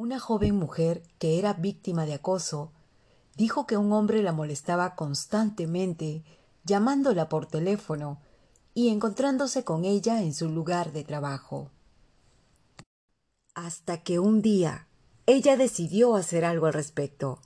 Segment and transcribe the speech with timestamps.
[0.00, 2.70] Una joven mujer que era víctima de acoso
[3.34, 6.22] dijo que un hombre la molestaba constantemente
[6.62, 8.20] llamándola por teléfono
[8.74, 11.72] y encontrándose con ella en su lugar de trabajo.
[13.56, 14.86] Hasta que un día
[15.26, 17.40] ella decidió hacer algo al respecto,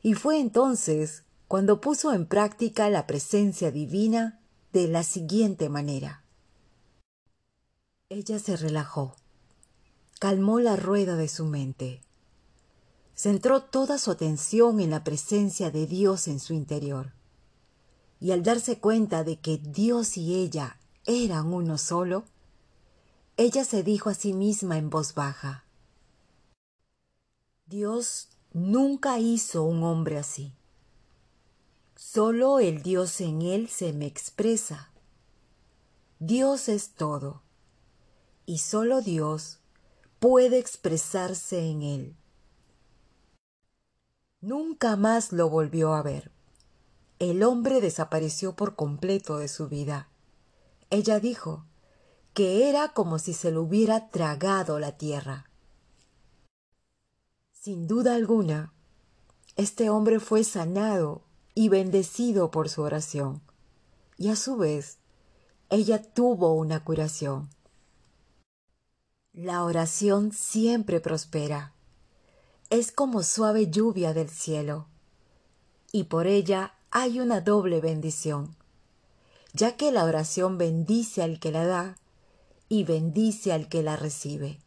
[0.00, 4.38] y fue entonces cuando puso en práctica la presencia divina
[4.72, 6.22] de la siguiente manera.
[8.08, 9.16] Ella se relajó,
[10.18, 12.00] calmó la rueda de su mente,
[13.14, 17.12] centró toda su atención en la presencia de Dios en su interior,
[18.20, 22.24] y al darse cuenta de que Dios y ella eran uno solo,
[23.36, 25.64] ella se dijo a sí misma en voz baja,
[27.66, 30.52] Dios nunca hizo un hombre así.
[31.96, 34.92] Solo el Dios en él se me expresa.
[36.20, 37.42] Dios es todo,
[38.46, 39.58] y solo Dios
[40.18, 42.16] puede expresarse en él.
[44.40, 46.30] Nunca más lo volvió a ver.
[47.18, 50.08] El hombre desapareció por completo de su vida.
[50.90, 51.64] Ella dijo
[52.34, 55.50] que era como si se lo hubiera tragado la tierra.
[57.52, 58.72] Sin duda alguna,
[59.56, 61.22] este hombre fue sanado
[61.54, 63.40] y bendecido por su oración,
[64.18, 64.98] y a su vez,
[65.70, 67.48] ella tuvo una curación.
[69.36, 71.72] La oración siempre prospera.
[72.68, 74.88] Es como suave lluvia del cielo,
[75.92, 78.56] y por ella hay una doble bendición
[79.56, 81.96] ya que la oración bendice al que la da
[82.68, 84.60] y bendice al que la recibe.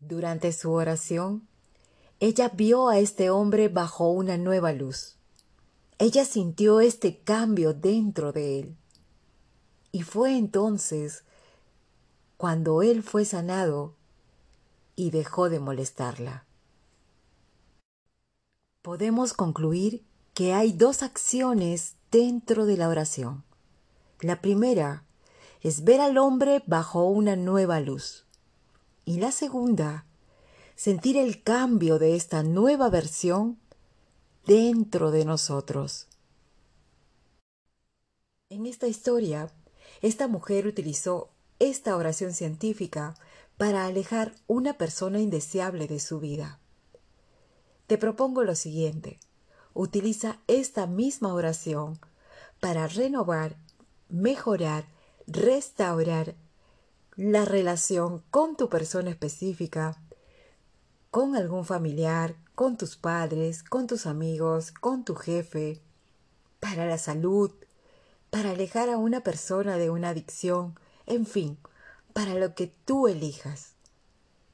[0.00, 1.46] Durante su oración,
[2.18, 5.16] ella vio a este hombre bajo una nueva luz.
[5.98, 8.76] Ella sintió este cambio dentro de él.
[9.92, 11.24] Y fue entonces
[12.38, 13.96] cuando él fue sanado
[14.94, 16.44] y dejó de molestarla.
[18.80, 23.42] Podemos concluir que hay dos acciones dentro de la oración.
[24.20, 25.02] La primera
[25.62, 28.24] es ver al hombre bajo una nueva luz.
[29.04, 30.06] Y la segunda,
[30.76, 33.58] sentir el cambio de esta nueva versión
[34.46, 36.06] dentro de nosotros.
[38.48, 39.52] En esta historia,
[40.02, 43.14] esta mujer utilizó esta oración científica
[43.56, 46.60] para alejar una persona indeseable de su vida.
[47.86, 49.18] Te propongo lo siguiente
[49.78, 52.00] utiliza esta misma oración
[52.58, 53.56] para renovar,
[54.08, 54.86] mejorar,
[55.28, 56.34] restaurar
[57.14, 60.02] la relación con tu persona específica,
[61.12, 65.80] con algún familiar, con tus padres, con tus amigos, con tu jefe,
[66.58, 67.52] para la salud,
[68.30, 70.74] para alejar a una persona de una adicción,
[71.08, 71.58] en fin,
[72.12, 73.74] para lo que tú elijas.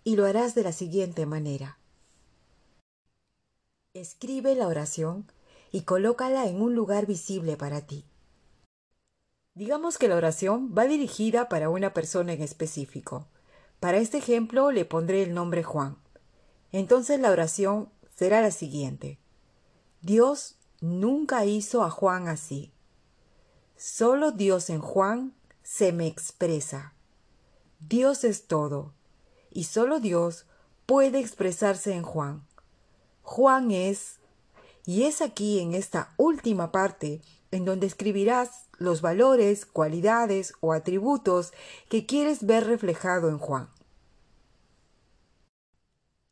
[0.04, 1.78] Y lo harás de la siguiente manera.
[3.92, 5.30] Escribe la oración
[5.72, 8.04] y colócala en un lugar visible para ti.
[9.54, 13.26] Digamos que la oración va dirigida para una persona en específico.
[13.80, 15.96] Para este ejemplo le pondré el nombre Juan.
[16.72, 19.18] Entonces la oración será la siguiente.
[20.02, 22.72] Dios nunca hizo a Juan así.
[23.76, 26.92] Solo Dios en Juan se me expresa.
[27.80, 28.92] Dios es todo,
[29.50, 30.46] y solo Dios
[30.86, 32.46] puede expresarse en Juan.
[33.22, 34.20] Juan es,
[34.86, 41.52] y es aquí en esta última parte en donde escribirás los valores, cualidades o atributos
[41.88, 43.68] que quieres ver reflejado en Juan.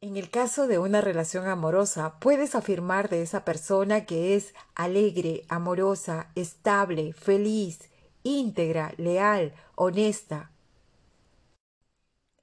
[0.01, 5.45] En el caso de una relación amorosa, puedes afirmar de esa persona que es alegre,
[5.49, 7.92] amorosa, estable, feliz,
[8.23, 10.53] íntegra, leal, honesta,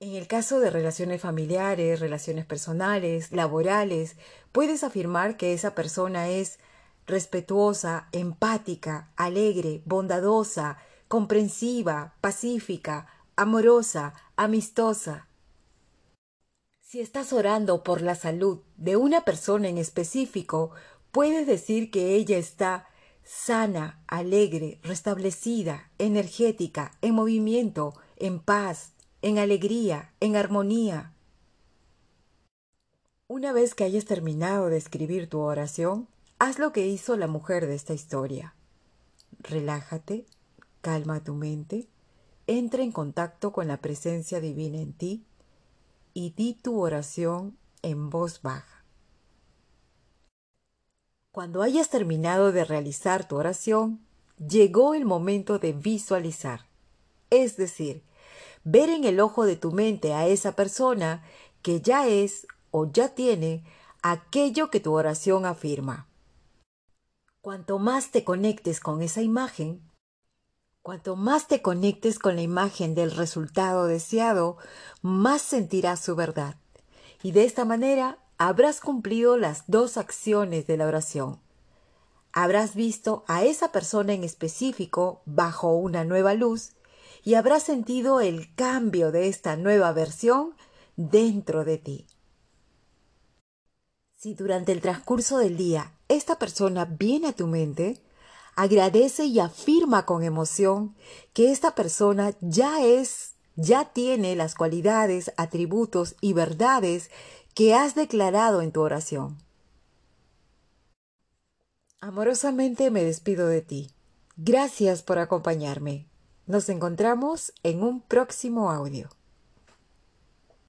[0.01, 4.15] en el caso de relaciones familiares, relaciones personales, laborales,
[4.53, 6.57] puedes afirmar que esa persona es
[7.05, 10.77] respetuosa, empática, alegre, bondadosa,
[11.09, 15.27] comprensiva, pacífica, amorosa, amistosa.
[16.79, 20.71] Si estás orando por la salud de una persona en específico,
[21.11, 22.87] puedes decir que ella está
[23.29, 31.13] sana, alegre, restablecida, energética, en movimiento, en paz, en alegría, en armonía.
[33.27, 36.07] Una vez que hayas terminado de escribir tu oración,
[36.39, 38.55] haz lo que hizo la mujer de esta historia.
[39.37, 40.25] Relájate,
[40.81, 41.87] calma tu mente,
[42.47, 45.23] entra en contacto con la presencia divina en ti
[46.15, 48.78] y di tu oración en voz baja.
[51.31, 53.99] Cuando hayas terminado de realizar tu oración,
[54.39, 56.65] llegó el momento de visualizar,
[57.29, 58.03] es decir,
[58.63, 61.23] ver en el ojo de tu mente a esa persona
[61.61, 63.63] que ya es o ya tiene
[64.01, 66.07] aquello que tu oración afirma.
[67.41, 69.81] Cuanto más te conectes con esa imagen,
[70.81, 74.57] cuanto más te conectes con la imagen del resultado deseado,
[75.03, 76.55] más sentirás su verdad.
[77.21, 81.39] Y de esta manera habrás cumplido las dos acciones de la oración.
[82.31, 86.71] Habrás visto a esa persona en específico bajo una nueva luz
[87.23, 90.55] y habrás sentido el cambio de esta nueva versión
[90.95, 92.07] dentro de ti.
[94.15, 98.01] Si durante el transcurso del día esta persona viene a tu mente,
[98.55, 100.95] agradece y afirma con emoción
[101.33, 107.09] que esta persona ya es, ya tiene las cualidades, atributos y verdades
[107.59, 109.37] que has declarado en tu oración.
[111.99, 113.91] Amorosamente me despido de ti.
[114.37, 116.07] Gracias por acompañarme.
[116.45, 119.09] Nos encontramos en un próximo audio.